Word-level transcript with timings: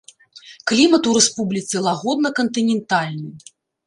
Клімат 0.69 1.09
у 1.11 1.11
рэспубліцы 1.17 1.81
лагодна 1.87 2.31
кантынентальны. 2.39 3.29